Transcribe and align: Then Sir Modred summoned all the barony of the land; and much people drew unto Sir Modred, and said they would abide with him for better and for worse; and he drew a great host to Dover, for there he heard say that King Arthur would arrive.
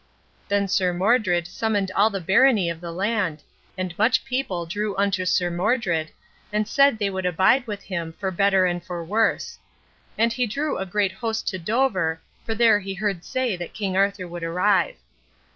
Then 0.47 0.67
Sir 0.67 0.93
Modred 0.93 1.45
summoned 1.45 1.91
all 1.91 2.09
the 2.09 2.19
barony 2.19 2.71
of 2.71 2.81
the 2.81 2.91
land; 2.91 3.43
and 3.77 3.95
much 3.99 4.25
people 4.25 4.65
drew 4.65 4.97
unto 4.97 5.25
Sir 5.25 5.51
Modred, 5.51 6.09
and 6.51 6.67
said 6.67 6.97
they 6.97 7.11
would 7.11 7.27
abide 7.27 7.67
with 7.67 7.83
him 7.83 8.11
for 8.13 8.31
better 8.31 8.65
and 8.65 8.83
for 8.83 9.03
worse; 9.05 9.59
and 10.17 10.33
he 10.33 10.47
drew 10.47 10.79
a 10.79 10.87
great 10.87 11.11
host 11.11 11.47
to 11.49 11.59
Dover, 11.59 12.19
for 12.43 12.55
there 12.55 12.79
he 12.79 12.95
heard 12.95 13.23
say 13.23 13.55
that 13.57 13.75
King 13.75 13.95
Arthur 13.95 14.27
would 14.27 14.43
arrive. 14.43 14.95